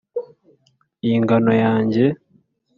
[1.05, 2.05] Iyi ngano yanjye,